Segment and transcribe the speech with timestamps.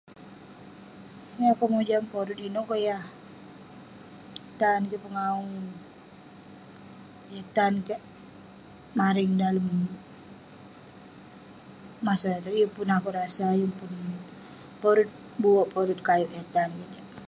[1.35, 3.03] Yeng akouk mojam porut inouk keh yah
[4.59, 5.47] tan kik pengawu,
[7.33, 8.01] yah tan kik
[8.99, 9.67] mareng dalem
[12.05, 13.91] masa itouk, yeng pun akouk rasa, yeng pun.
[14.81, 15.09] porut
[15.41, 17.07] buerk, porut kayouk yah tan kik.